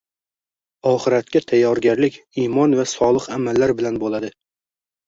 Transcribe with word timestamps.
Oxiratga 0.91 1.43
tayyorgarlik 1.51 2.17
imon 2.47 2.75
va 2.81 2.89
solih 2.97 3.31
amallar 3.39 3.77
bilan 3.83 4.07
bo‘ladi. 4.07 4.35